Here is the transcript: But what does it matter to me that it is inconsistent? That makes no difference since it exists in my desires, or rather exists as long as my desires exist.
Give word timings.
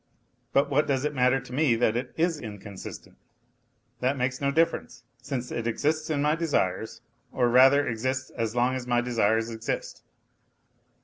But 0.51 0.67
what 0.67 0.87
does 0.87 1.05
it 1.05 1.13
matter 1.13 1.39
to 1.39 1.53
me 1.53 1.75
that 1.75 1.95
it 1.95 2.11
is 2.17 2.39
inconsistent? 2.39 3.17
That 3.99 4.17
makes 4.17 4.41
no 4.41 4.49
difference 4.49 5.03
since 5.21 5.51
it 5.51 5.67
exists 5.67 6.09
in 6.09 6.23
my 6.23 6.33
desires, 6.33 7.01
or 7.31 7.49
rather 7.49 7.87
exists 7.87 8.31
as 8.31 8.55
long 8.55 8.73
as 8.73 8.87
my 8.87 9.01
desires 9.01 9.51
exist. 9.51 10.01